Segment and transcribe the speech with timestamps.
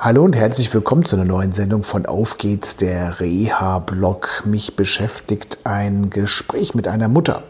[0.00, 4.44] Hallo und herzlich willkommen zu einer neuen Sendung von Auf geht's, der Reha-Blog.
[4.46, 7.42] Mich beschäftigt ein Gespräch mit einer Mutter.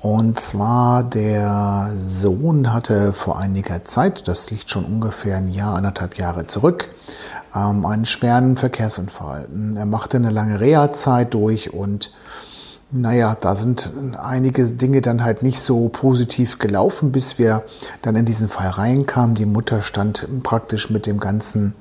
[0.00, 6.16] Und zwar der Sohn hatte vor einiger Zeit, das liegt schon ungefähr ein Jahr, anderthalb
[6.16, 6.88] Jahre zurück,
[7.54, 9.46] ähm, einen schweren Verkehrsunfall.
[9.76, 12.12] Er machte eine lange Reha-Zeit durch und
[12.90, 17.64] naja, da sind einige Dinge dann halt nicht so positiv gelaufen, bis wir
[18.00, 19.34] dann in diesen Fall reinkamen.
[19.34, 21.74] Die Mutter stand praktisch mit dem ganzen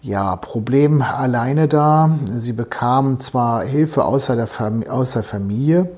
[0.00, 2.18] ja, Problem alleine da.
[2.38, 5.90] Sie bekam zwar Hilfe außer der Fam außer Familie,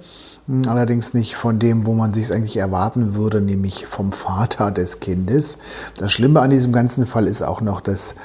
[0.47, 4.99] hm, allerdings nicht von dem, wo man sich eigentlich erwarten würde, nämlich vom Vater des
[4.99, 5.59] Kindes.
[5.97, 8.17] Das Schlimme an diesem ganzen Fall ist auch noch, dass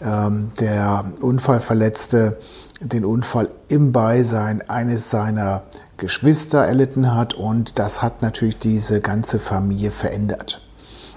[0.00, 2.38] ähm, der Unfallverletzte
[2.80, 5.62] den Unfall im Beisein eines seiner
[5.96, 10.60] Geschwister erlitten hat und das hat natürlich diese ganze Familie verändert.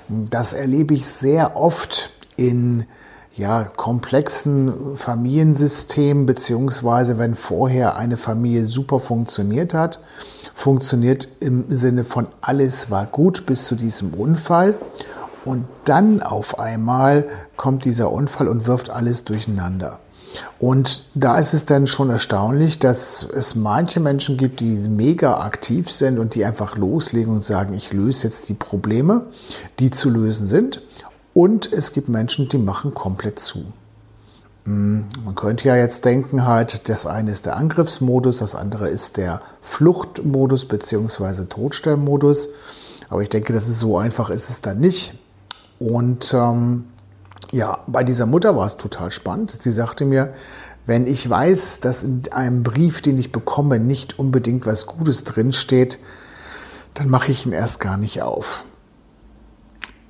[0.08, 2.86] Das erlebe ich sehr oft in
[3.36, 10.02] ja, komplexen Familiensystemen, beziehungsweise wenn vorher eine Familie super funktioniert hat,
[10.54, 14.76] funktioniert im Sinne von alles war gut bis zu diesem Unfall
[15.46, 17.26] und dann auf einmal
[17.56, 20.00] kommt dieser Unfall und wirft alles durcheinander.
[20.60, 25.90] Und da ist es dann schon erstaunlich, dass es manche Menschen gibt, die mega aktiv
[25.90, 29.28] sind und die einfach loslegen und sagen, ich löse jetzt die Probleme,
[29.80, 30.82] die zu lösen sind.
[31.34, 33.66] Und es gibt Menschen, die machen komplett zu.
[34.66, 39.18] Hm, man könnte ja jetzt denken, halt, das eine ist der Angriffsmodus, das andere ist
[39.18, 41.46] der Fluchtmodus bzw.
[41.46, 42.50] Todstellmodus.
[43.10, 45.14] Aber ich denke, das ist so einfach ist es dann nicht.
[45.80, 46.86] Und ähm,
[47.52, 49.52] ja, bei dieser Mutter war es total spannend.
[49.52, 50.34] Sie sagte mir,
[50.86, 56.00] wenn ich weiß, dass in einem Brief, den ich bekomme, nicht unbedingt was Gutes drinsteht,
[56.94, 58.64] dann mache ich ihn erst gar nicht auf.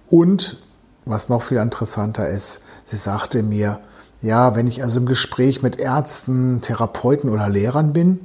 [0.09, 0.57] Und
[1.05, 3.79] was noch viel interessanter ist, sie sagte mir,
[4.21, 8.19] ja, wenn ich also im Gespräch mit Ärzten, Therapeuten oder Lehrern bin,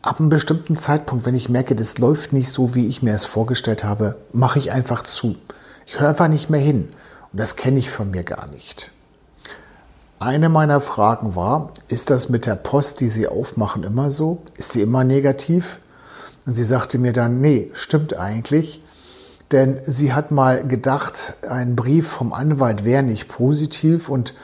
[0.00, 3.24] ab einem bestimmten Zeitpunkt, wenn ich merke, das läuft nicht so, wie ich mir es
[3.24, 5.36] vorgestellt habe, mache ich einfach zu.
[5.86, 6.88] Ich höre einfach nicht mehr hin.
[7.32, 8.90] Und das kenne ich von mir gar nicht.
[10.18, 14.42] Eine meiner Fragen war, ist das mit der Post, die Sie aufmachen, immer so?
[14.56, 15.80] Ist sie immer negativ?
[16.46, 18.82] Und sie sagte mir dann, nee, stimmt eigentlich.
[19.50, 24.34] Denn sie hat mal gedacht, ein Brief vom Anwalt wäre nicht positiv und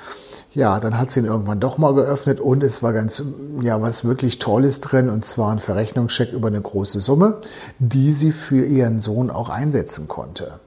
[0.52, 3.22] ja, dann hat sie ihn irgendwann doch mal geöffnet und es war ganz,
[3.62, 7.40] ja, was wirklich Tolles drin und zwar ein Verrechnungscheck über eine große Summe,
[7.78, 10.60] die sie für ihren Sohn auch einsetzen konnte.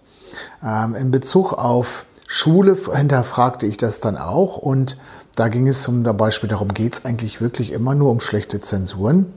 [0.63, 4.95] Ähm, in Bezug auf Schule hinterfragte ich das dann auch und
[5.35, 9.33] da ging es zum Beispiel darum, geht es eigentlich wirklich immer nur um schlechte Zensuren?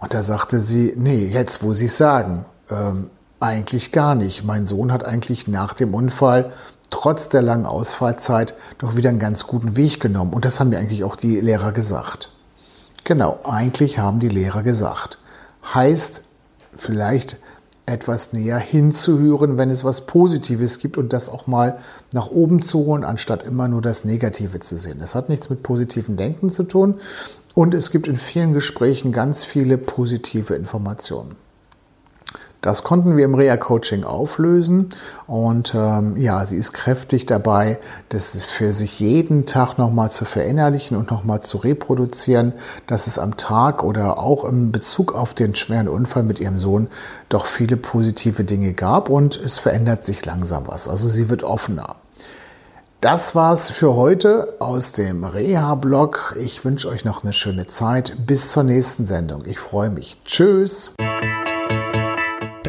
[0.00, 3.08] Und da sagte sie, nee, jetzt wo Sie es sagen, ähm,
[3.40, 4.44] eigentlich gar nicht.
[4.44, 6.52] Mein Sohn hat eigentlich nach dem Unfall
[6.90, 10.34] trotz der langen Ausfallzeit doch wieder einen ganz guten Weg genommen.
[10.34, 12.32] Und das haben mir eigentlich auch die Lehrer gesagt.
[13.04, 15.18] Genau, eigentlich haben die Lehrer gesagt.
[15.72, 16.24] Heißt,
[16.76, 17.38] vielleicht
[17.86, 21.78] etwas näher hinzuhören, wenn es was Positives gibt und das auch mal
[22.12, 24.98] nach oben zu holen, anstatt immer nur das Negative zu sehen.
[24.98, 26.96] Das hat nichts mit positivem Denken zu tun
[27.54, 31.30] und es gibt in vielen Gesprächen ganz viele positive Informationen.
[32.60, 34.90] Das konnten wir im Reha-Coaching auflösen
[35.26, 37.78] und ähm, ja, sie ist kräftig dabei,
[38.08, 42.54] das für sich jeden Tag nochmal zu verinnerlichen und nochmal zu reproduzieren,
[42.86, 46.88] dass es am Tag oder auch im Bezug auf den schweren Unfall mit ihrem Sohn
[47.28, 50.88] doch viele positive Dinge gab und es verändert sich langsam was.
[50.88, 51.96] Also sie wird offener.
[53.00, 56.34] Das war's für heute aus dem Reha-Blog.
[56.40, 58.16] Ich wünsche euch noch eine schöne Zeit.
[58.26, 59.44] Bis zur nächsten Sendung.
[59.46, 60.16] Ich freue mich.
[60.24, 60.94] Tschüss.